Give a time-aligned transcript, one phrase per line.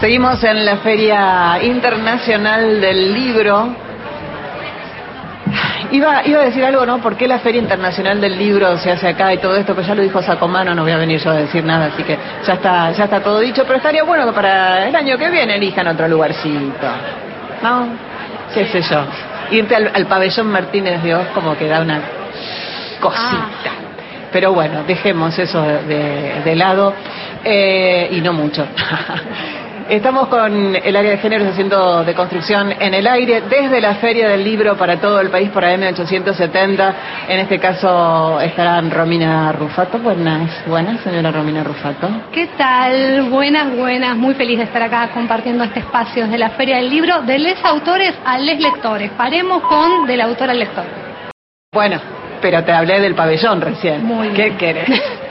[0.00, 3.74] Seguimos en la Feria Internacional del Libro.
[5.90, 6.98] Iba, iba a decir algo, ¿no?
[6.98, 9.74] ¿Por qué la Feria Internacional del Libro se hace acá y todo esto?
[9.74, 12.16] Pues ya lo dijo Sacomano, no voy a venir yo a decir nada, así que
[12.46, 13.64] ya está, ya está todo dicho.
[13.64, 16.86] Pero estaría bueno que para el año que viene elijan otro lugarcito.
[17.60, 17.88] ¿No?
[18.54, 19.04] ¿Qué sé yo?
[19.50, 22.00] Irte al, al pabellón Martínez de Oz como que da una
[23.00, 23.72] cosita.
[24.30, 26.94] Pero bueno, dejemos eso de, de lado
[27.44, 28.64] eh, y no mucho.
[29.88, 34.28] Estamos con el área de géneros haciendo de construcción en el aire desde la Feria
[34.28, 36.94] del Libro para todo el país por AM870.
[37.26, 39.98] En este caso estarán Romina Rufato.
[39.98, 42.06] Buenas, buenas, señora Romina Rufato.
[42.32, 43.30] ¿Qué tal?
[43.30, 44.14] Buenas, buenas.
[44.14, 47.64] Muy feliz de estar acá compartiendo este espacio desde la Feria del Libro, de les
[47.64, 49.10] autores a les lectores.
[49.12, 50.84] Paremos con del autor al lector.
[51.72, 51.98] Bueno,
[52.42, 54.04] pero te hablé del pabellón recién.
[54.04, 54.58] Muy ¿Qué bien.
[54.58, 55.02] querés?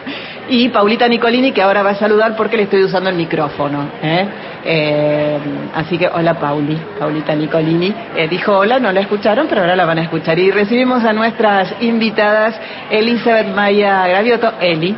[0.49, 3.89] Y Paulita Nicolini, que ahora va a saludar porque le estoy usando el micrófono.
[4.01, 4.27] ¿eh?
[4.63, 5.37] Eh,
[5.75, 7.93] así que hola Pauli, Paulita Nicolini.
[8.15, 10.39] Eh, dijo hola, no la escucharon, pero ahora la van a escuchar.
[10.39, 14.95] Y recibimos a nuestras invitadas, Elizabeth Maya Gravioto, Eli,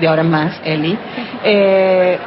[0.00, 0.98] de ahora en más, Eli.
[1.44, 2.18] Eh,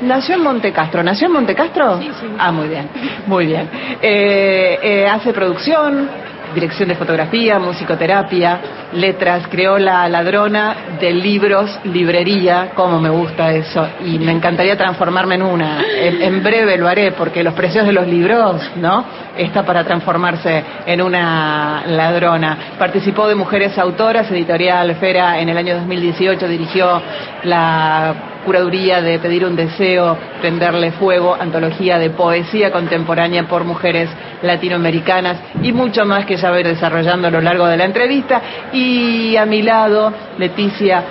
[0.00, 1.02] Nació en Montecastro.
[1.02, 1.98] ¿Nació en Montecastro?
[1.98, 2.26] Sí, sí.
[2.38, 2.88] Ah, muy bien,
[3.26, 3.68] muy bien.
[4.02, 6.08] Eh, eh, hace producción,
[6.54, 8.60] dirección de fotografía, musicoterapia,
[8.92, 15.34] letras, creó la ladrona de libros, librería, como me gusta eso, y me encantaría transformarme
[15.34, 15.78] en una.
[15.80, 19.04] En, en breve lo haré, porque los precios de los libros, ¿no?
[19.36, 22.58] Está para transformarse en una ladrona.
[22.78, 27.02] Participó de Mujeres Autoras, editorial Fera, en el año 2018, dirigió
[27.44, 34.08] la curaduría de Pedir un Deseo, Prenderle Fuego, antología de poesía contemporánea por mujeres
[34.42, 38.40] latinoamericanas y mucho más que ya voy desarrollando a lo largo de la entrevista.
[38.72, 41.02] Y a mi lado, Leticia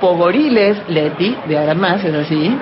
[0.00, 2.56] Pogoriles, Leti, de ahora más, es así.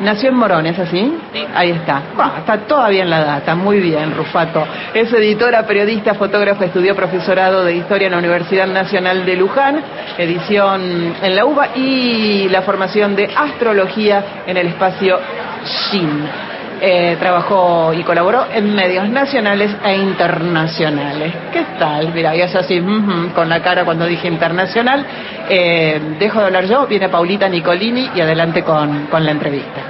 [0.00, 1.16] Nació en Morón, ¿es así?
[1.54, 2.02] Ahí está.
[2.16, 4.66] Bah, está todavía en la data, muy bien, Rufato.
[4.92, 9.82] Es editora, periodista, fotógrafa, estudió profesorado de Historia en la Universidad Nacional de Luján,
[10.18, 15.18] edición en la UBA y la formación de Astrología en el espacio
[15.64, 16.53] SHIN.
[16.86, 21.32] Eh, trabajó y colaboró en medios nacionales e internacionales.
[21.50, 22.12] ¿Qué tal?
[22.12, 25.06] Mira, yo así ujú, con la cara cuando dije internacional.
[25.48, 29.80] Eh, dejo de hablar yo, viene Paulita Nicolini y adelante con, con la entrevista.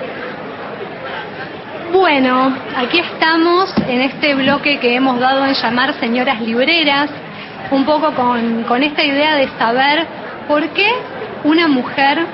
[1.92, 7.10] Bueno, aquí estamos en este bloque que hemos dado en llamar señoras libreras,
[7.72, 10.06] un poco con, con esta idea de saber
[10.46, 10.92] por qué
[11.42, 12.24] una mujer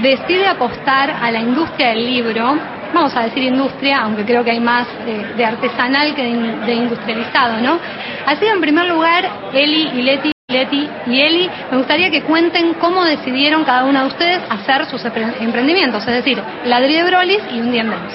[0.00, 2.56] decide apostar a la industria del libro,
[2.94, 6.66] vamos a decir industria, aunque creo que hay más de, de artesanal que de, in-
[6.66, 7.78] de industrializado, ¿no?
[8.26, 12.74] Así que en primer lugar, Eli y Leti, Leti y Eli, me gustaría que cuenten
[12.74, 17.40] cómo decidieron cada una de ustedes hacer sus empre- emprendimientos, es decir, Ladrillo de Brolis
[17.52, 18.12] y Un día en Venus.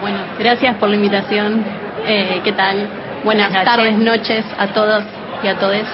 [0.00, 1.62] Bueno, gracias por la invitación.
[2.06, 2.88] Eh, ¿Qué tal?
[3.22, 5.04] Buenas, Buenas tardes, noches a todos
[5.42, 5.86] y a todes.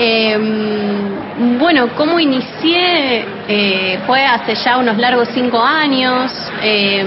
[0.00, 0.38] Eh,
[1.58, 6.30] bueno, cómo inicié Eh, fue hace ya unos largos cinco años.
[6.62, 7.02] Eh,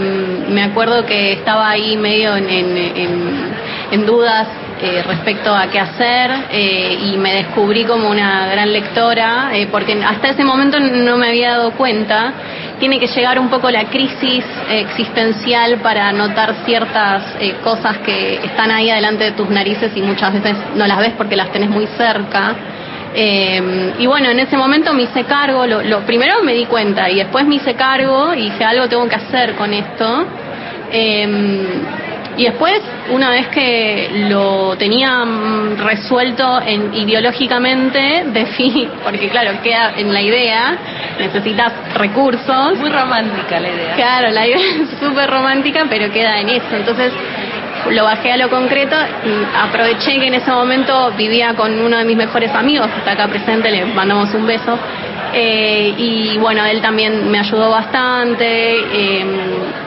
[0.49, 4.47] me acuerdo que estaba ahí medio en, dudas
[4.81, 9.93] eh, respecto a qué hacer eh, y me descubrí como una gran lectora eh, porque
[10.03, 12.33] hasta ese momento no me había dado cuenta.
[12.79, 18.71] Tiene que llegar un poco la crisis existencial para notar ciertas eh, cosas que están
[18.71, 21.85] ahí adelante de tus narices y muchas veces no las ves porque las tenés muy
[21.95, 22.55] cerca.
[23.13, 27.09] Eh, y bueno, en ese momento me hice cargo, lo, lo- primero me di cuenta
[27.09, 30.25] y después me hice cargo y dije algo tengo que hacer con esto.
[30.91, 31.65] Eh,
[32.37, 39.93] y después, una vez que lo tenía mm, resuelto en, ideológicamente, definí, porque claro, queda
[39.97, 40.77] en la idea,
[41.19, 42.77] necesitas recursos.
[42.77, 43.95] Muy romántica la idea.
[43.95, 46.73] Claro, la idea es súper romántica, pero queda en eso.
[46.77, 47.11] Entonces
[47.89, 48.95] lo bajé a lo concreto,
[49.61, 53.27] aproveché que en ese momento vivía con uno de mis mejores amigos, que está acá
[53.27, 54.77] presente, le mandamos un beso.
[55.33, 59.25] Eh, y bueno, él también me ayudó bastante eh,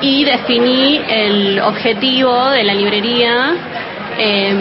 [0.00, 3.54] y definí el objetivo de la librería.
[4.16, 4.54] eh,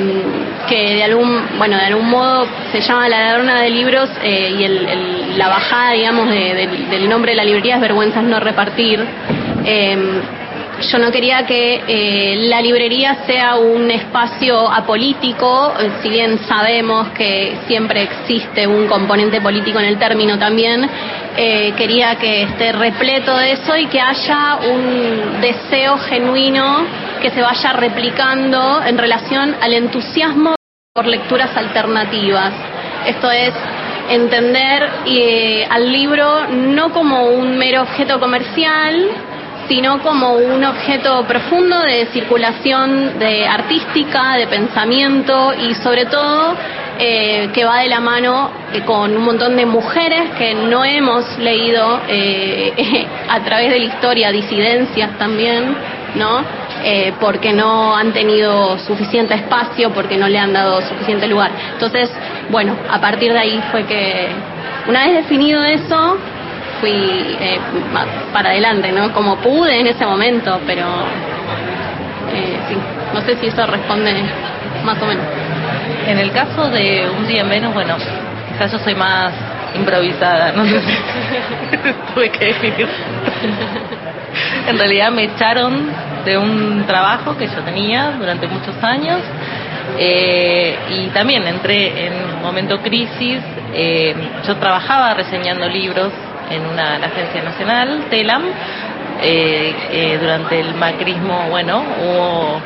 [0.67, 4.63] que de algún bueno de algún modo se llama la ladrona de libros eh, y
[4.63, 9.05] el- el- la bajada digamos de- del- nombre de la librería es vergüenzas no repartir
[10.91, 17.09] yo no quería que eh, la librería sea un espacio apolítico, eh, si bien sabemos
[17.09, 20.89] que siempre existe un componente político en el término también,
[21.35, 26.85] eh, quería que esté repleto de eso y que haya un deseo genuino
[27.21, 30.55] que se vaya replicando en relación al entusiasmo
[30.93, 32.53] por lecturas alternativas.
[33.07, 33.53] Esto es
[34.09, 39.09] entender eh, al libro no como un mero objeto comercial,
[39.67, 46.55] sino como un objeto profundo de circulación de artística, de pensamiento y sobre todo
[46.99, 51.39] eh, que va de la mano eh, con un montón de mujeres que no hemos
[51.39, 55.75] leído eh, a través de la historia, disidencias también,
[56.15, 56.63] ¿no?
[57.21, 61.49] porque no han tenido suficiente espacio, porque no le han dado suficiente lugar.
[61.71, 62.11] Entonces,
[62.49, 64.27] bueno, a partir de ahí fue que,
[64.89, 66.17] una vez definido eso,
[66.83, 66.91] fui
[67.39, 67.59] eh,
[68.33, 69.13] para adelante, ¿no?
[69.13, 70.83] Como pude en ese momento, pero
[72.33, 72.75] eh, sí,
[73.13, 74.13] no sé si eso responde
[74.83, 75.23] más o menos.
[76.07, 77.95] En el caso de Un día en Venus, bueno,
[78.49, 79.31] quizás yo soy más
[79.73, 80.73] improvisada, no sé
[82.13, 82.87] tuve que definir.
[84.67, 85.87] en realidad me echaron
[86.25, 89.21] de un trabajo que yo tenía durante muchos años
[89.97, 93.39] eh, y también entré en un momento crisis.
[93.73, 94.13] Eh,
[94.45, 96.11] yo trabajaba reseñando libros
[96.49, 98.43] en una agencia nacional, TELAM.
[99.21, 102.61] Eh, eh, durante el macrismo, bueno, hubo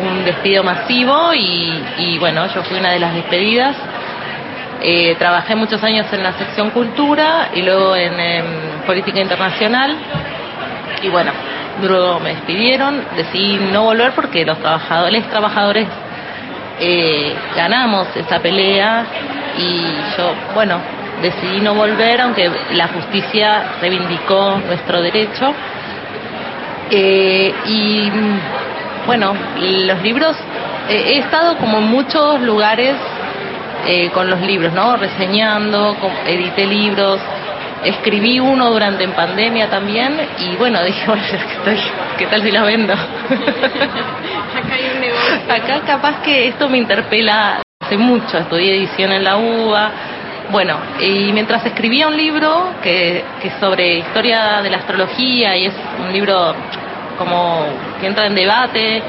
[0.00, 3.76] un despido masivo y, bueno, yo fui una de las despedidas.
[4.80, 8.14] Eh, trabajé muchos años en la sección cultura y luego en,
[8.86, 9.94] política internacional
[11.02, 11.30] y bueno,
[11.82, 15.86] luego me despidieron, decidí no volver porque los trabajadores, trabajadores
[17.54, 19.04] ganamos esa pelea
[19.58, 19.82] y
[20.16, 20.80] yo, bueno,
[21.22, 25.54] decidí no volver, aunque la justicia reivindicó nuestro derecho.
[26.90, 28.10] Eh, y
[29.06, 30.36] bueno, los libros,
[30.88, 32.94] eh, he estado como en muchos lugares
[33.86, 34.96] eh, con los libros, ¿no?
[34.96, 37.20] Reseñando, edité libros,
[37.84, 41.22] escribí uno durante en pandemia también y bueno, dije, bueno,
[42.18, 42.92] ¿qué tal si los vendo?
[42.92, 45.54] Acá hay un negocio.
[45.54, 49.90] Acá capaz que esto me interpela hace mucho, estudié edición en la UBA,
[50.50, 55.74] bueno, y mientras escribía un libro que, que sobre historia de la astrología y es
[56.00, 56.54] un libro
[57.18, 57.66] como
[58.00, 59.02] que entra en debate,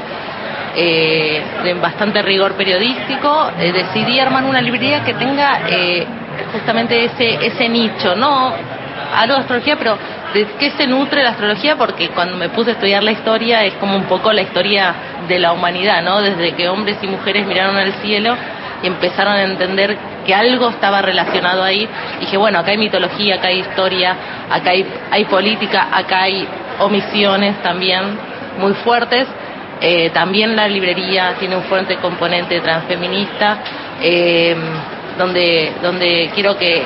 [0.76, 6.06] eh, de bastante rigor periodístico, eh, decidí armar una librería que tenga eh,
[6.52, 8.52] justamente ese, ese nicho, no
[9.16, 9.98] algo de astrología, pero
[10.32, 13.74] de qué se nutre la astrología, porque cuando me puse a estudiar la historia es
[13.74, 14.94] como un poco la historia
[15.26, 16.20] de la humanidad, ¿no?
[16.20, 18.36] Desde que hombres y mujeres miraron al cielo
[18.82, 19.96] y empezaron a entender
[20.26, 21.88] que algo estaba relacionado ahí.
[22.20, 24.16] dije, bueno, acá hay mitología, acá hay historia,
[24.50, 26.46] acá hay, hay política, acá hay
[26.78, 28.02] omisiones también
[28.58, 29.26] muy fuertes.
[29.80, 33.58] Eh, también la librería tiene un fuerte componente transfeminista,
[34.02, 34.54] eh,
[35.16, 36.82] donde, donde quiero que,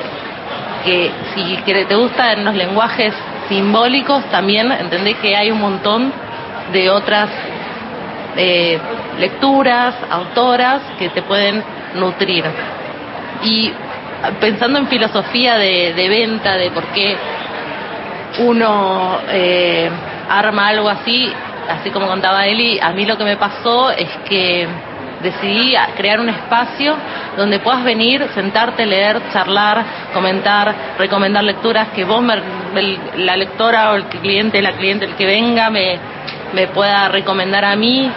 [0.85, 3.13] que si te gustan los lenguajes
[3.49, 6.11] simbólicos, también entendés que hay un montón
[6.71, 7.29] de otras
[8.37, 8.79] eh,
[9.19, 11.63] lecturas, autoras que te pueden
[11.95, 12.45] nutrir.
[13.43, 13.71] Y
[14.39, 17.15] pensando en filosofía de, venta, de por qué
[18.39, 19.89] uno eh,
[20.29, 21.31] arma algo así,
[21.69, 24.67] así como contaba Eli, a mí lo que me pasó es que
[25.21, 26.95] decidí crear un espacio
[27.37, 29.83] donde puedas venir, sentarte, leer, charlar,
[30.13, 32.23] comentar, recomendar lecturas, que vos,
[33.17, 35.97] la lectora o el cliente, la cliente, el que venga, me,
[36.53, 38.09] me pueda recomendar a mí.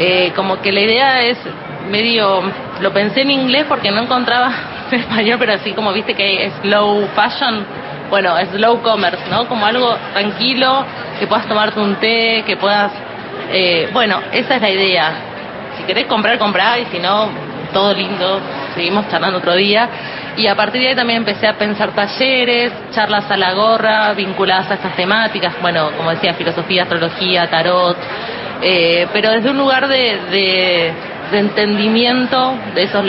[0.00, 1.38] Eh, como que la idea es
[1.88, 2.42] medio,
[2.80, 4.52] lo pensé en inglés porque no encontraba
[4.90, 7.64] en español, pero así como viste que es slow fashion,
[8.10, 9.46] bueno, slow commerce, ¿no?
[9.48, 10.84] Como algo tranquilo,
[11.18, 12.92] que puedas tomarte un té, que puedas,
[13.50, 15.12] eh, bueno, esa es la idea.
[15.76, 17.28] Si querés comprar, comprar, y si no,
[17.72, 18.40] todo lindo,
[18.74, 19.88] seguimos charlando otro día.
[20.36, 24.70] Y a partir de ahí también empecé a pensar talleres, charlas a la gorra, vinculadas
[24.70, 27.96] a estas temáticas, bueno, como decía, filosofía, astrología, tarot,
[28.62, 30.92] eh, pero desde un lugar de de
[31.32, 33.04] entendimiento de esos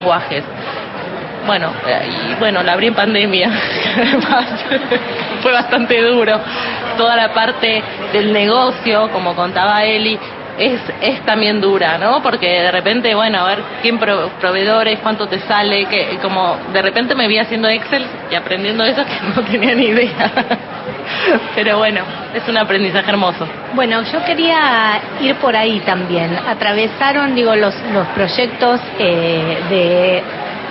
[0.00, 0.44] lenguajes.
[1.46, 1.72] Bueno,
[2.30, 3.50] y bueno, la abrí en pandemia,
[5.42, 6.40] fue bastante duro.
[6.96, 10.18] Toda la parte del negocio, como contaba Eli,
[10.58, 12.22] es, es también dura, ¿no?
[12.22, 17.14] Porque de repente, bueno, a ver quién proveedores, cuánto te sale, que como de repente
[17.14, 20.30] me vi haciendo Excel y aprendiendo eso que no tenía ni idea.
[21.54, 22.02] Pero bueno,
[22.34, 23.46] es un aprendizaje hermoso.
[23.74, 26.36] Bueno, yo quería ir por ahí también.
[26.46, 30.22] Atravesaron, digo, los, los proyectos eh, de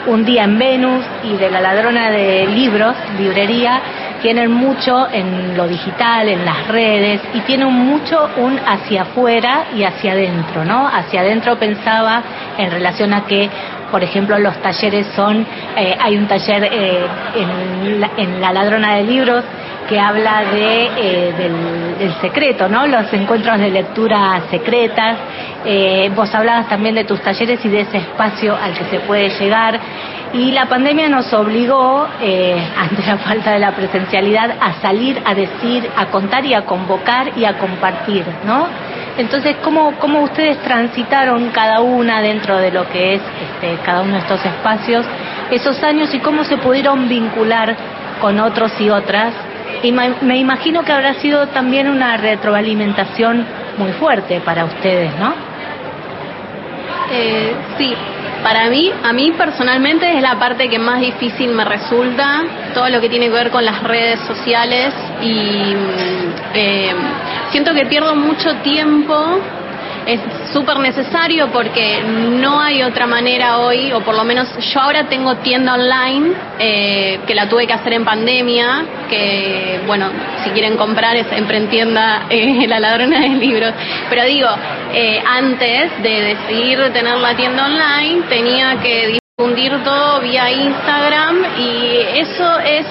[0.07, 3.79] Un día en Venus y de la ladrona de libros, librería,
[4.19, 9.83] tienen mucho en lo digital, en las redes, y tienen mucho un hacia afuera y
[9.83, 10.87] hacia adentro, ¿no?
[10.87, 12.23] Hacia adentro pensaba
[12.57, 13.49] en relación a que
[13.91, 19.03] por ejemplo, los talleres son, eh, hay un taller eh, en, en, La Ladrona de
[19.03, 19.43] Libros
[19.87, 22.87] que habla de, eh, del, secreto, ¿no?
[22.87, 25.17] Los encuentros de lectura secretas.
[25.65, 29.29] Eh, vos hablabas también de tus talleres y de ese espacio al que se puede
[29.29, 29.79] llegar.
[30.33, 35.35] Y la pandemia nos obligó, eh, ante la falta de la presencialidad, a salir a
[35.35, 38.67] decir, a contar y a convocar y a compartir, ¿no?
[39.17, 44.13] Entonces, ¿cómo, cómo ustedes transitaron cada una dentro de lo que es este, cada uno
[44.13, 45.05] de estos espacios
[45.51, 47.75] esos años y cómo se pudieron vincular
[48.21, 49.33] con otros y otras?
[49.83, 53.45] Y me imagino que habrá sido también una retroalimentación
[53.77, 55.33] muy fuerte para ustedes, ¿no?
[57.13, 57.93] Eh, sí,
[58.43, 63.01] para mí, a mí personalmente es la parte que más difícil me resulta, todo lo
[63.01, 66.95] que tiene que ver con las redes sociales y mm, eh,
[67.51, 69.39] siento que pierdo mucho tiempo
[70.05, 70.19] es
[70.51, 75.35] súper necesario porque no hay otra manera hoy, o por lo menos yo ahora tengo
[75.37, 80.09] tienda online, eh, que la tuve que hacer en pandemia, que bueno,
[80.43, 83.73] si quieren comprar es Emprentienda eh, La Ladrona de Libros,
[84.09, 84.49] pero digo,
[84.93, 92.19] eh, antes de decidir tener la tienda online tenía que difundir todo vía Instagram y
[92.19, 92.85] eso es...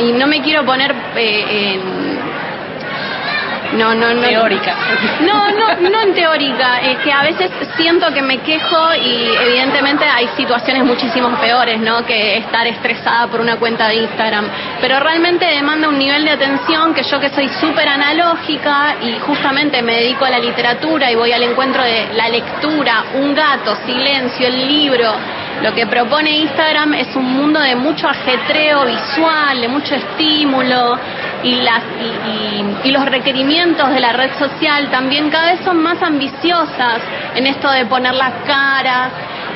[0.00, 2.03] y no me quiero poner en
[3.74, 4.22] no, no, no.
[4.22, 4.76] Teórica.
[5.20, 6.80] No, no, no en teórica.
[6.80, 12.04] Es que a veces siento que me quejo y evidentemente hay situaciones muchísimo peores, ¿no?
[12.04, 14.48] Que estar estresada por una cuenta de Instagram.
[14.80, 19.82] Pero realmente demanda un nivel de atención que yo que soy súper analógica y justamente
[19.82, 24.46] me dedico a la literatura y voy al encuentro de la lectura, un gato, silencio,
[24.46, 25.12] el libro.
[25.62, 30.98] Lo que propone Instagram es un mundo de mucho ajetreo visual, de mucho estímulo
[31.44, 31.82] y, las,
[32.84, 37.00] y, los requerimientos de la red social también cada vez son más ambiciosas
[37.34, 39.12] en esto de poner las caras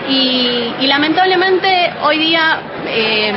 [0.08, 3.32] y, lamentablemente hoy día eh,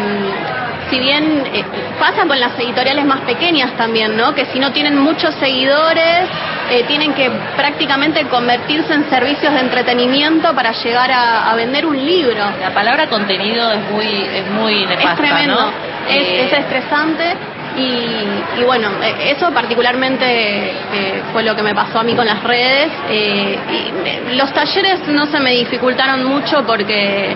[0.91, 1.63] si bien eh,
[1.97, 4.35] pasa con las editoriales más pequeñas también, ¿no?
[4.35, 6.27] Que si no tienen muchos seguidores,
[6.69, 12.43] eh, tienen que prácticamente convertirse en servicios de entretenimiento para llegar a, vender un libro.
[12.59, 15.71] La palabra contenido es muy, es muy nefasta, Es tremendo,
[16.09, 17.37] es, estresante
[17.77, 22.43] y, bueno, eh, eso particularmente eh, fue lo que me pasó a mí con las
[22.43, 22.91] redes.
[23.09, 23.57] Eh,
[24.31, 27.35] y los talleres no se me dificultaron mucho porque,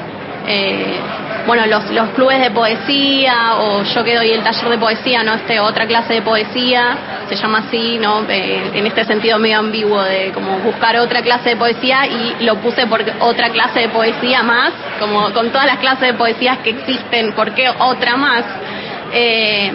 [1.47, 5.33] bueno, los, los clubes de poesía o yo que doy el taller de poesía, no
[5.33, 6.97] este otra clase de poesía,
[7.29, 8.23] se llama así, ¿no?
[8.29, 12.85] en este sentido medio ambiguo de como buscar otra clase de poesía y lo puse
[12.85, 17.33] porque otra clase de poesía más, como con todas las clases de poesías que existen,
[17.33, 18.43] ¿por qué otra más?
[19.11, 19.71] Eh,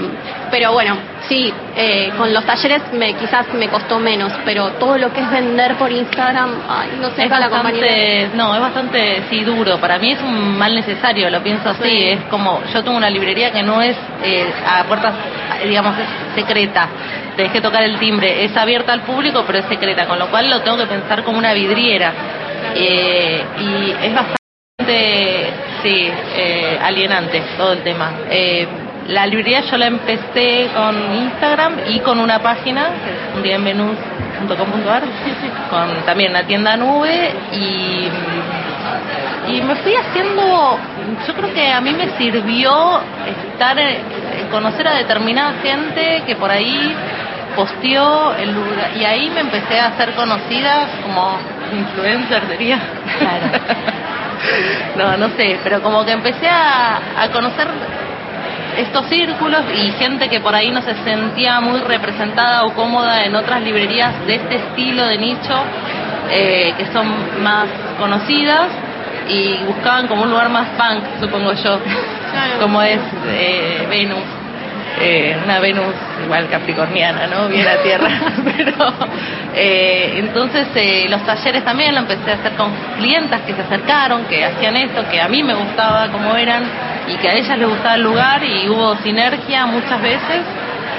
[0.50, 0.96] pero bueno,
[1.28, 5.30] sí, eh, con los talleres me, quizás me costó menos, pero todo lo que es
[5.30, 9.78] vender por Instagram, ay, no sé, es bastante, no, es bastante, sí, duro.
[9.78, 12.08] Para mí es un mal necesario, lo pienso así.
[12.08, 15.14] Es como, yo tengo una librería que no es eh, a puertas,
[15.64, 16.88] digamos, es secreta.
[17.36, 20.50] Tenés que tocar el timbre, es abierta al público, pero es secreta, con lo cual
[20.50, 22.12] lo tengo que pensar como una vidriera.
[22.74, 25.52] Eh, y es bastante,
[25.82, 26.10] sí,
[26.82, 28.12] alienante todo el tema.
[29.08, 33.56] La librería yo la empecé con Instagram y con una página, que es un día
[33.56, 33.96] en
[35.70, 38.08] con también una tienda nube y,
[39.52, 40.78] y me fui haciendo,
[41.26, 43.00] yo creo que a mí me sirvió
[43.52, 44.00] estar, eh,
[44.50, 46.94] conocer a determinada gente que por ahí
[47.56, 51.36] posteó el lugar y ahí me empecé a hacer conocida como
[51.72, 52.78] influencer sería.
[53.18, 53.46] Claro.
[54.96, 57.68] no, no sé, pero como que empecé a, a conocer
[58.78, 63.34] estos círculos y gente que por ahí no se sentía muy representada o cómoda en
[63.34, 65.54] otras librerías de este estilo de nicho
[66.32, 67.66] eh, que son más
[67.98, 68.68] conocidas
[69.28, 71.80] y buscaban como un lugar más punk, supongo yo,
[72.60, 74.22] como es eh, Venus.
[75.00, 77.48] Eh, una Venus igual capricorniana, ¿no?
[77.48, 78.08] Bien a tierra,
[78.56, 78.92] pero
[79.54, 80.68] entonces
[81.08, 85.02] los talleres también lo empecé a hacer con clientas que se acercaron, que hacían esto,
[85.10, 86.64] que a mí me gustaba como eran
[87.10, 90.42] y que a ellas les gustaba el lugar y hubo sinergia muchas veces.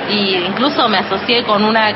[0.09, 1.93] Y incluso me asocié con una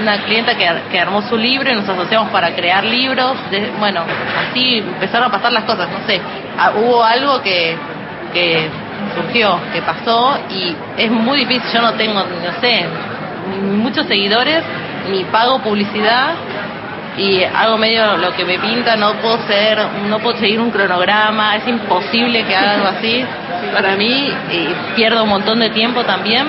[0.00, 3.36] una clienta que, que armó su libro y nos asociamos para crear libros.
[3.78, 4.04] Bueno
[4.48, 6.20] así empezaron a pasar las cosas no sé.
[6.58, 7.76] Ah, hubo algo que
[8.32, 8.70] que
[9.14, 12.86] surgió que pasó y es muy difícil yo no tengo no sé
[13.60, 14.62] muchos seguidores
[15.10, 16.30] ni pago publicidad
[17.16, 19.78] y hago medio lo que me pinta, no puedo ser,
[20.08, 23.24] no puedo seguir un cronograma, es imposible que haga algo así
[23.72, 26.46] para mí y pierdo un montón de tiempo también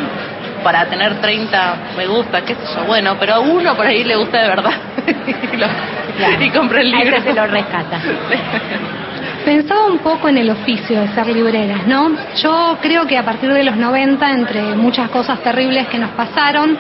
[0.64, 4.16] para tener 30 me gusta, qué sé yo, bueno, pero a uno por ahí le
[4.16, 4.74] gusta de verdad
[6.40, 7.22] y, compra el libro.
[7.22, 8.00] se lo rescata.
[9.46, 12.16] Pensaba un poco en el oficio de ser libreras, ¿no?
[12.42, 16.78] Yo creo que a partir de los 90, entre muchas cosas terribles que nos pasaron,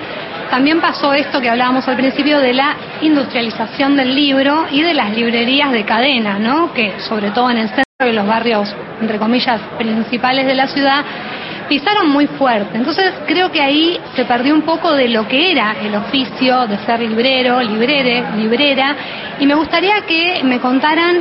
[0.53, 5.10] también pasó esto que hablábamos al principio de la industrialización del libro y de las
[5.10, 6.72] librerías de cadena, ¿no?
[6.75, 11.03] Que sobre todo en el centro en los barrios, entre comillas, principales de la ciudad,
[11.67, 12.77] pisaron muy fuerte.
[12.77, 16.77] Entonces creo que ahí se perdió un poco de lo que era el oficio de
[16.86, 18.95] ser librero, librere, librera,
[19.39, 21.15] y me gustaría que me contaran,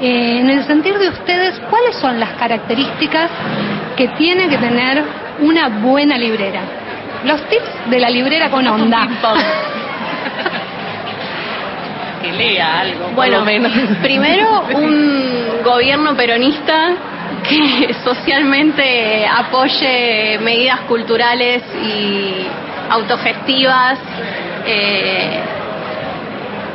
[0.00, 3.32] eh, en el sentido de ustedes, cuáles son las características
[3.96, 5.02] que tiene que tener
[5.40, 6.85] una buena librera.
[7.26, 9.08] Los tips de la librera con onda.
[12.22, 13.72] que lea algo, bueno, menos.
[14.00, 16.94] Primero, un gobierno peronista
[17.48, 22.46] que socialmente apoye medidas culturales y
[22.90, 23.98] autogestivas.
[24.64, 25.40] Eh,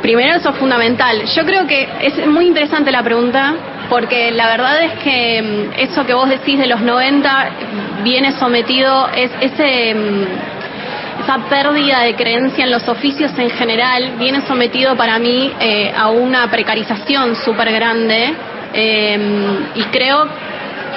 [0.02, 1.22] primero eso es fundamental.
[1.34, 3.54] Yo creo que es muy interesante la pregunta
[3.92, 7.50] porque la verdad es que mm, eso que vos decís de los 90
[8.02, 10.24] viene sometido, es ese mm,
[11.22, 16.08] esa pérdida de creencia en los oficios en general viene sometido para mí eh, a
[16.08, 18.32] una precarización súper grande
[18.72, 19.18] eh,
[19.74, 20.26] y creo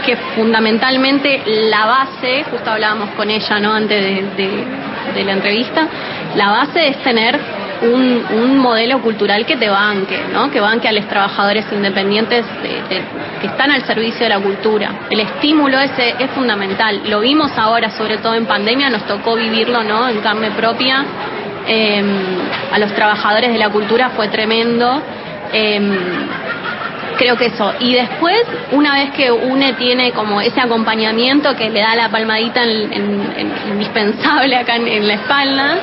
[0.05, 3.73] que fundamentalmente la base, justo hablábamos con ella ¿no?
[3.73, 5.87] antes de, la entrevista,
[6.35, 7.39] la base es tener
[7.82, 10.50] un, modelo cultural que te banque, ¿no?
[10.50, 12.46] que banque a los trabajadores independientes
[13.41, 14.91] que están al servicio de la cultura.
[15.10, 17.01] El estímulo ese es fundamental.
[17.08, 20.08] Lo vimos ahora, sobre todo en pandemia, nos tocó vivirlo ¿no?
[20.10, 21.05] en carne propia.
[21.67, 22.05] Em,
[22.72, 25.01] a los trabajadores de la cultura fue tremendo.
[25.53, 25.98] Em,
[27.17, 27.74] creo que eso.
[27.79, 28.41] Y después,
[28.72, 34.75] una vez que UNE tiene como ese acompañamiento que le da la palmadita indispensable acá
[34.75, 35.77] en, la espalda,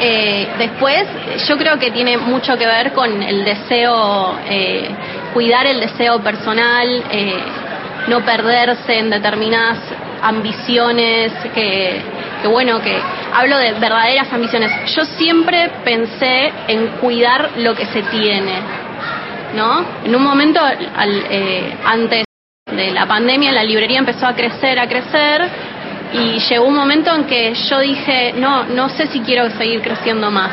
[0.00, 1.04] eh, después
[1.48, 4.88] yo creo que tiene mucho que ver con el deseo, eh,
[5.32, 7.36] cuidar el deseo personal, eh,
[8.08, 9.78] no perderse en determinadas
[10.22, 12.00] ambiciones que,
[12.42, 12.98] que bueno, que
[13.34, 14.70] hablo de verdaderas ambiciones.
[14.94, 18.86] Yo siempre pensé en cuidar lo que se tiene
[19.54, 19.84] ¿no?
[20.04, 22.24] En un momento, eh, antes
[22.66, 25.48] de la pandemia, la librería empezó a crecer, a crecer,
[26.12, 30.30] y llegó un momento en que yo dije, no, no sé si quiero seguir creciendo
[30.30, 30.52] más.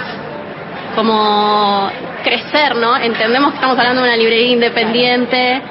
[0.95, 1.89] Como
[2.23, 2.97] crecer, ¿no?
[2.97, 5.61] Entendemos que estamos hablando de una librería independiente,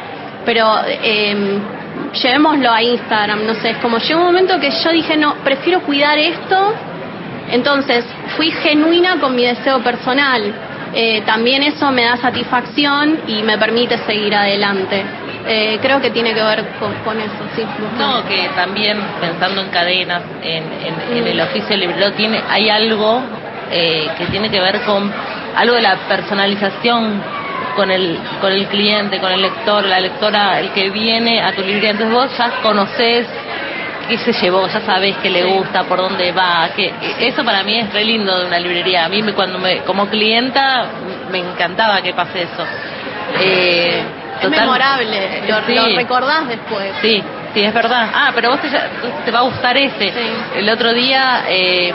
[0.44, 1.58] pero eh,
[2.22, 5.80] llevémoslo a Instagram, no sé, es como llegó un momento que yo dije, no, prefiero
[5.80, 6.74] cuidar esto.
[7.50, 8.04] Entonces,
[8.36, 13.98] fui genuina con mi deseo personal eh, también eso me da satisfacción y me permite
[14.04, 15.02] seguir adelante.
[15.46, 17.64] Eh, creo que tiene que ver con, eso, sí.
[17.98, 23.22] No, que también pensando en cadenas, en, el oficio librero, tiene, hay algo
[23.70, 25.10] eh, que tiene que ver con
[25.56, 27.22] algo de la personalización
[27.74, 31.62] con el, con el cliente, con el lector, la lectora, el que viene a tu
[31.62, 31.90] librería.
[31.90, 33.26] Entonces vos ya conoces
[34.12, 37.78] qué se llevó, ya sabes qué le gusta, por dónde va, que eso para mí
[37.78, 39.06] es re lindo de una librería.
[39.06, 40.86] A mí me, cuando me, como clienta
[41.30, 42.64] me encantaba que pase eso.
[43.40, 44.02] Eh,
[44.42, 46.92] es memorable, lo, recordás después.
[47.00, 47.22] Sí,
[47.54, 48.10] sí, es verdad.
[48.12, 50.12] Ah, pero vos te, va a gustar ese.
[50.56, 51.94] El otro día, eh,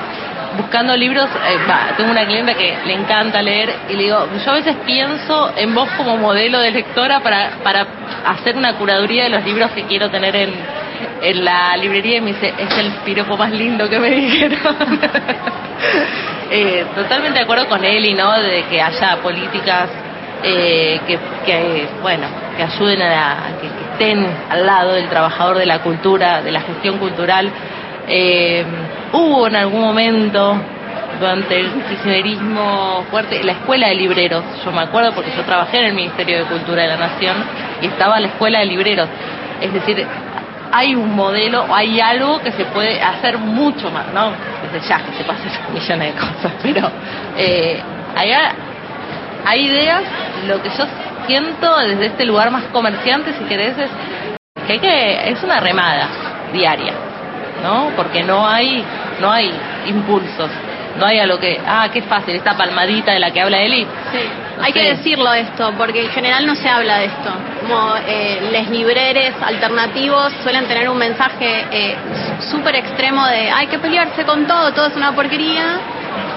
[0.57, 1.59] buscando libros, eh,
[1.97, 5.75] tengo una clienta que le encanta leer y le digo, yo a veces pienso en
[5.75, 7.85] vos como modelo de lectora para, para
[8.25, 10.53] hacer una curaduría de los libros que quiero tener en,
[11.21, 14.59] en la librería y me dice, es el piropo más lindo que me dijeron.
[16.51, 18.39] eh, totalmente de acuerdo con él y ¿no?
[18.39, 19.89] De que haya políticas
[20.43, 25.79] eh, que, que, bueno, que ayuden a, que, estén al lado del trabajador de la
[25.79, 27.49] cultura, de la gestión cultural.
[28.07, 28.63] Eh,
[29.11, 30.55] hubo en algún momento
[31.19, 35.85] durante el kirchnerismo fuerte, la escuela de libreros, yo me acuerdo porque yo trabajé en
[35.85, 37.37] el Ministerio de Cultura de la Nación
[37.81, 39.09] y estaba la escuela de libreros,
[39.59, 40.05] es decir,
[40.71, 44.31] hay un modelo, hay algo que se puede hacer mucho más, ¿no?
[44.63, 46.91] Desde ya que se pasen millones de cosas, pero
[47.37, 47.81] eh,
[48.15, 48.31] hay,
[49.45, 50.03] hay ideas,
[50.47, 50.85] lo que yo
[51.25, 53.89] siento desde este lugar más comerciante, si querés, es
[54.65, 56.07] que, hay que es una remada
[56.53, 56.93] diaria,
[57.63, 57.91] ¿no?
[57.95, 58.83] Porque no hay,
[59.19, 59.51] no hay
[59.87, 60.49] impulsos,
[60.97, 63.85] no hay a lo que, ah, qué fácil, esta palmadita de la que habla Eli.
[64.11, 64.46] Sí.
[64.61, 67.31] Hay que decirlo esto, porque en general no se habla de esto.
[67.61, 71.95] Como eh, les libreres alternativos suelen tener un mensaje eh,
[72.51, 75.79] súper extremo de hay que pelearse con todo, todo es una porquería.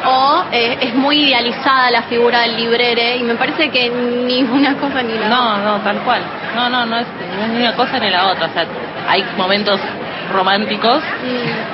[0.06, 4.74] O eh, es muy idealizada la figura del librere y me parece que ni una
[4.76, 5.28] cosa ni la otra.
[5.28, 6.22] No, no, tal cual.
[6.54, 7.06] No, no, no es
[7.52, 8.46] ni una cosa ni la otra.
[8.46, 8.66] O sea,
[9.08, 9.80] hay momentos
[10.32, 11.02] románticos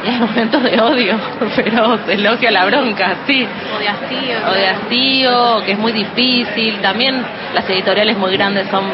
[0.05, 1.19] y hay momentos de odio,
[1.57, 3.47] pero elogio a la bronca, sí.
[3.75, 4.39] O de hastío.
[4.49, 6.81] O de hastío, que es muy difícil.
[6.81, 7.23] También
[7.55, 8.85] las editoriales muy grandes son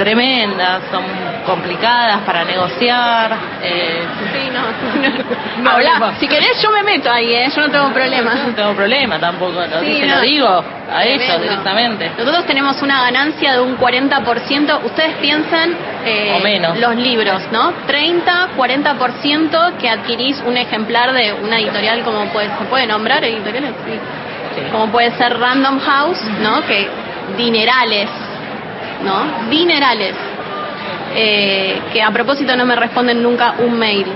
[0.00, 1.04] tremendas, son
[1.44, 3.36] complicadas para negociar.
[3.62, 4.50] Eh, sí,
[5.62, 7.50] no, no, si querés yo me meto ahí, ¿eh?
[7.54, 8.34] yo no tengo problema.
[8.34, 9.62] no tengo problema tampoco.
[9.82, 12.10] Sí, lo digo a ellos directamente.
[12.16, 16.78] Nosotros tenemos una ganancia de un 40%, ustedes piensan eh, o menos.
[16.78, 17.74] los libros, ¿no?
[17.86, 23.72] 30, 40% que adquirís un ejemplar de una editorial como puede, se puede nombrar editoriales,
[23.84, 23.98] sí.
[24.72, 26.66] Como puede ser Random House, ¿no?
[26.66, 26.88] Que
[27.36, 28.08] dinerales,
[29.04, 29.48] ¿no?
[29.50, 30.14] Dinerales
[31.14, 34.06] eh, que a propósito no me responden nunca un mail.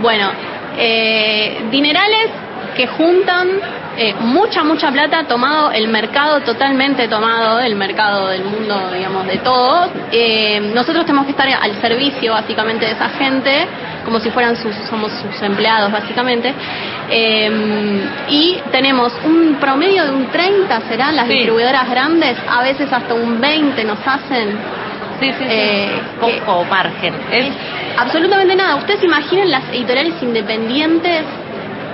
[0.00, 0.30] Bueno,
[0.76, 2.30] eh, dinerales
[2.74, 3.48] que juntan
[3.96, 9.38] eh, mucha, mucha plata, tomado el mercado totalmente tomado, el mercado del mundo, digamos, de
[9.38, 9.90] todos.
[10.74, 13.66] nosotros tenemos que estar al servicio, básicamente, de esa gente,
[14.04, 16.54] como si fueran sus, somos sus empleados, básicamente.
[18.28, 23.40] y tenemos un promedio de un 30, serán las distribuidoras grandes, a veces hasta un
[23.40, 24.58] 20 nos hacen
[25.22, 27.14] Sí, sí, eh, Poco margen.
[27.30, 27.46] Es,
[27.96, 28.74] absolutamente nada.
[28.74, 31.22] Ustedes imaginen las editoriales independientes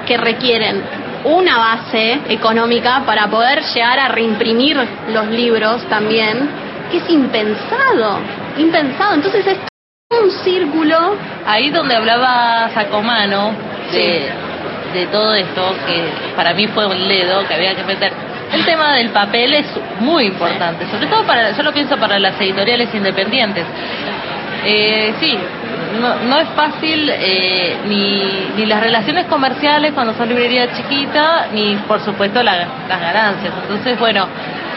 [0.08, 0.82] que requieren
[1.24, 4.76] una base económica para poder llegar a reimprimir
[5.12, 6.48] los libros también,
[6.90, 8.18] que es impensado,
[8.56, 9.14] impensado.
[9.14, 9.58] Entonces es
[10.18, 11.14] un círculo.
[11.46, 13.52] Ahí donde hablaba Sacomano
[13.92, 14.30] de,
[14.94, 18.12] de todo esto, que para mí fue un ledo que había que meter
[18.52, 19.66] el tema del papel es
[20.00, 23.64] muy importante, sobre todo para, yo lo pienso para las editoriales independientes.
[24.64, 25.38] Eh, sí,
[26.00, 31.76] no, no, es fácil eh, ni, ni las relaciones comerciales cuando son librería chiquita, ni
[31.86, 33.52] por supuesto las ganancias.
[33.62, 34.26] Entonces, bueno,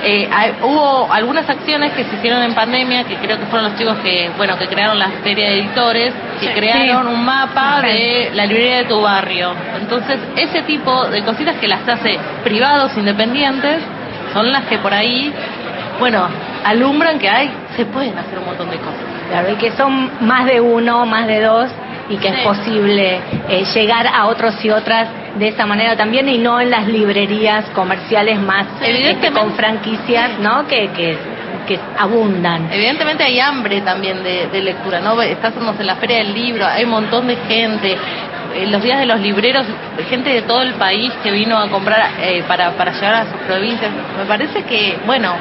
[0.03, 0.27] eh,
[0.63, 4.31] hubo algunas acciones que se hicieron en pandemia, que creo que fueron los chicos que,
[4.35, 8.85] bueno, que crearon la serie de editores, que crearon un mapa de la librería de
[8.85, 9.53] tu barrio.
[9.79, 13.83] Entonces, ese tipo de cositas que las hace privados independientes
[14.33, 15.31] son las que por ahí,
[15.99, 16.27] bueno,
[16.65, 19.10] alumbran que hay, se pueden hacer un montón de cosas.
[19.31, 21.71] Claro, y que son más de uno, más de dos,
[22.09, 26.37] y que es posible eh, llegar a otros y otras de esa manera también y
[26.37, 30.67] no en las librerías comerciales más este, con franquicias, ¿no?
[30.67, 31.17] Que, que,
[31.65, 32.67] que abundan.
[32.73, 35.21] Evidentemente hay hambre también de, lectura, ¿no?
[35.21, 37.97] Estamos en la feria del libro, hay un montón de gente,
[38.53, 39.65] en los días de los libreros,
[40.09, 43.39] gente de todo el país que vino a comprar eh, para, para llegar a sus
[43.47, 43.89] provincias.
[44.17, 45.33] Me parece que, bueno,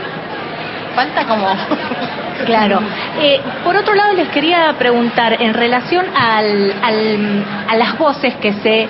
[0.94, 1.48] falta como...
[2.44, 2.80] claro.
[3.20, 8.52] Eh, por otro lado, les quería preguntar, en relación al, al, a las voces que
[8.54, 8.88] se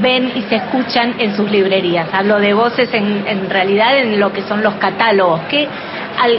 [0.00, 2.08] ven y se escuchan en sus librerías.
[2.12, 5.68] Hablo de voces en, en realidad en lo que son los catálogos, que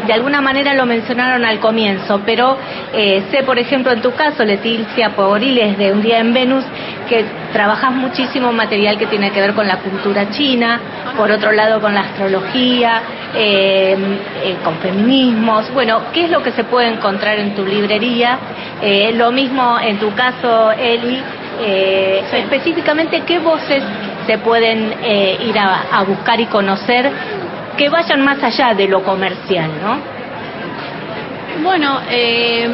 [0.07, 2.57] de alguna manera lo mencionaron al comienzo, pero
[2.93, 6.63] eh, sé, por ejemplo, en tu caso, Leticia Pogoriles, de Un Día en Venus,
[7.07, 10.79] que trabajas muchísimo material que tiene que ver con la cultura china,
[11.15, 13.01] por otro lado con la astrología,
[13.35, 13.95] eh,
[14.43, 15.71] eh, con feminismos.
[15.73, 18.39] Bueno, ¿qué es lo que se puede encontrar en tu librería?
[19.13, 21.19] lo mismo en tu caso, Eli,
[21.61, 23.83] eh, específicamente qué voces
[24.25, 27.09] se pueden eh, ir a, buscar y conocer
[27.77, 29.99] que vayan más allá de lo comercial, ¿no?
[31.63, 32.67] Bueno, eh,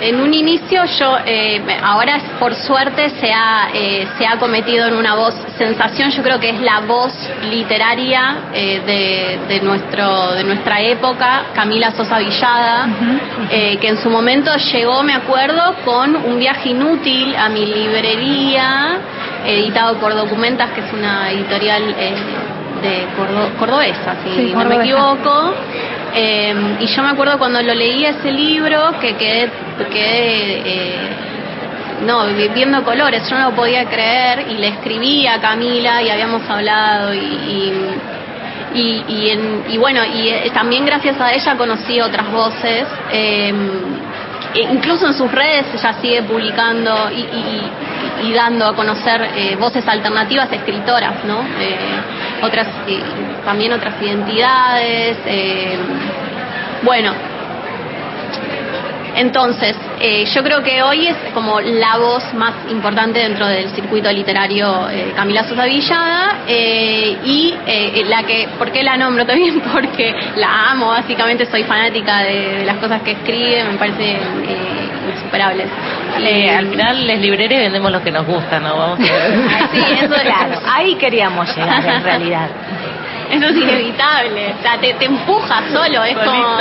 [0.00, 4.94] en un inicio yo, eh, ahora por suerte se ha, eh, se ha cometido en
[4.94, 7.12] una voz sensación, yo creo que es la voz
[7.50, 12.88] literaria eh, de, nuestro, de nuestra época, Camila Sosa Villada,
[13.50, 18.98] que en su momento llegó, me acuerdo, con un viaje inútil a mi librería,
[19.46, 21.94] editado por Documentas, que es una editorial
[22.82, 23.06] de
[23.58, 25.54] cordobesa, si no me equivoco.
[26.16, 29.50] Em, y yo me acuerdo cuando lo leí ese libro que quedé,
[29.90, 31.08] quedé eh,
[32.06, 36.48] no, viendo colores, yo no lo podía creer y le escribí a Camila y habíamos
[36.48, 37.72] hablado y,
[38.74, 42.86] y, y, bueno, y eh, también gracias a ella conocí otras voces.
[43.10, 43.68] Em,
[44.54, 50.50] e incluso en sus redes ella sigue publicando y, dando a conocer eh, voces alternativas
[50.52, 51.40] escritoras, ¿no?
[52.42, 52.68] otras
[53.44, 55.18] también otras identidades.
[55.26, 55.76] Eh,
[56.82, 57.12] bueno,
[59.16, 64.10] entonces, eh, yo creo que hoy es como la voz más importante dentro del circuito
[64.10, 67.54] literario eh, Camila Sosa Villada y
[68.08, 69.60] la que, ¿por qué la nombro también?
[69.72, 74.18] Porque la amo, básicamente soy fanática de, las cosas que escribe, me parece
[75.14, 75.68] insuperables.
[76.16, 78.76] al final, les libreros vendemos lo que nos gusta, ¿no?
[78.76, 78.98] Vamos
[79.72, 82.48] sí, eso claro, ahí queríamos llegar en realidad.
[83.38, 84.54] Eso es inevitable.
[84.58, 86.04] O sea, te, te empuja solo.
[86.04, 86.58] Es como,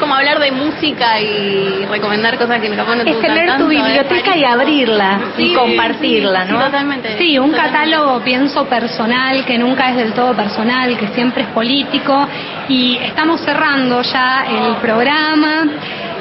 [0.00, 4.36] como hablar de música y recomendar cosas que capaz no te Es tener tu biblioteca
[4.36, 6.58] y abrirla y compartirla, ¿no?
[6.58, 7.18] Sí, totalmente.
[7.18, 12.26] Sí, un catálogo, pienso, personal, que nunca es del todo personal, que siempre es político.
[12.68, 15.64] Y estamos cerrando ya el programa.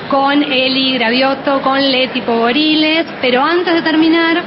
[0.09, 4.43] con Eli Gravioto, con Leti Pogoriles, pero antes de terminar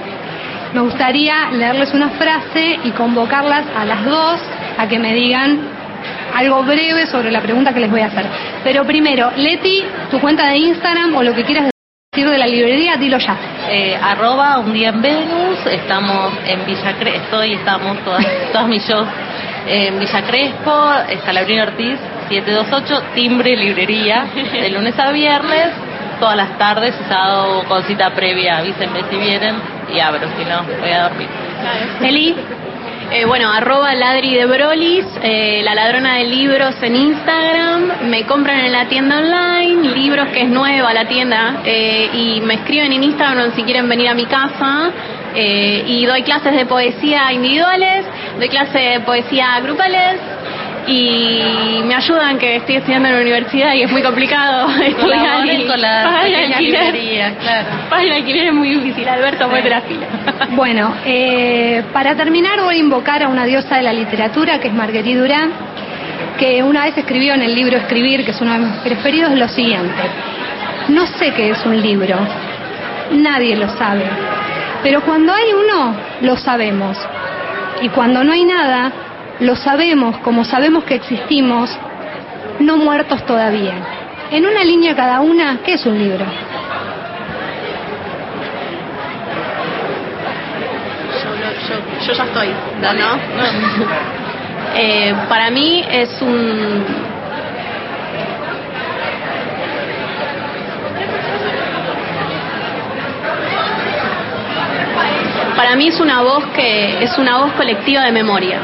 [0.73, 4.41] me gustaría leerles una frase y convocarlas a las dos
[4.79, 5.59] a que me digan
[6.35, 8.27] algo breve sobre la pregunta que les voy a hacer.
[8.65, 11.71] Pero primero, Leti, tu cuenta de Instagram o lo que quieras
[12.13, 13.37] decir de la librería, dilo ya.
[13.69, 18.87] Eh, arroba un día en Venus, estamos en Villa Crespo, estoy, estamos todas, todas mis
[18.87, 19.07] shows
[19.67, 25.71] en Villa Crespo, Escalabrino Ortiz, 728, timbre librería, de lunes a viernes,
[26.21, 29.57] todas las tardes, sábado con cita previa, avísenme si vienen
[29.93, 31.29] y abro, si no, voy a dormir.
[32.01, 32.37] Eli.
[33.11, 38.61] Eh, bueno, arroba ladri de Brolis, eh, la ladrona de libros en Instagram, me compran
[38.61, 43.03] en la tienda online, libros que es nueva la tienda, eh, y me escriben en
[43.05, 44.91] Instagram si quieren venir a mi casa,
[45.35, 48.05] eh, y doy clases de poesía individuales,
[48.39, 50.21] doy clases de poesía grupales,
[50.89, 55.67] y me ayudan que estoy estudiando en la universidad y es muy complicado estudiar y
[55.67, 56.85] con la pagar el alquiler.
[56.95, 57.69] librería, claro.
[57.91, 60.07] Pagar el alquiler es muy difícil, Alberto, la fila.
[60.51, 64.75] Bueno, eh, para terminar voy a invocar a una diosa de la literatura que es
[64.75, 65.51] Marguerite Durán,
[66.39, 69.49] que una vez escribió en el libro Escribir, que es uno de mis preferidos, lo
[69.49, 70.03] siguiente.
[70.89, 72.17] No sé qué es un libro,
[73.13, 74.05] nadie lo sabe,
[74.83, 76.97] pero cuando hay uno, lo sabemos.
[77.83, 78.91] Y cuando no hay nada,
[79.41, 81.71] lo sabemos como sabemos que existimos,
[82.61, 83.75] no muertos todavía.
[84.31, 86.25] En una línea cada una, ¿qué es un libro?
[91.23, 91.31] Yo,
[91.69, 93.89] yo- yo ya estoy, ¿no?
[94.81, 96.85] Eh, para mí es un...
[105.57, 108.59] Para mí es una voz que es una voz colectiva de memoria.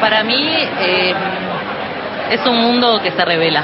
[0.00, 0.48] Para mí
[0.80, 1.14] eh,
[2.30, 3.62] es un mundo que se revela.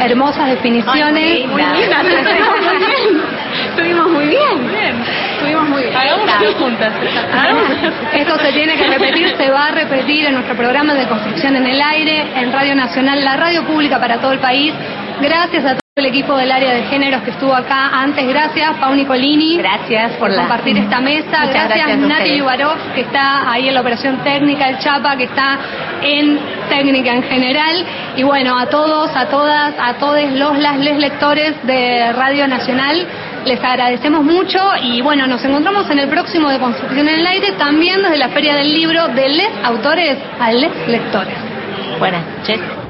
[0.00, 1.46] Hermosas definiciones.
[1.46, 3.22] Muy linda, estuvimos muy bien.
[3.70, 5.04] Estuvimos muy bien.
[5.32, 5.96] Estuvimos muy bien.
[5.96, 6.92] Hagamos juntas.
[8.12, 11.66] Esto se tiene que repetir, se va a repetir en nuestro programa de construcción en
[11.66, 14.74] el aire, en Radio Nacional, la radio pública para todo el país.
[15.20, 18.28] Gracias a todo el equipo del área de géneros que estuvo acá antes.
[18.28, 19.56] Gracias, Pau Nicolini.
[19.56, 21.46] Gracias por compartir esta mesa.
[21.46, 22.36] Gracias, gracias Nati.
[22.36, 25.58] Yubarov, que está ahí en la operación técnica, el Chapa, que está
[26.02, 27.86] en técnica en general.
[28.14, 33.06] Y bueno, a todos, a todas, a todos los, las, les lectores de Radio Nacional.
[33.46, 37.52] Les agradecemos mucho y bueno, nos encontramos en el próximo de Construcción en el Aire,
[37.52, 41.38] también desde la Feria del Libro de les autores a les lectores.
[41.98, 42.85] Buenas noches.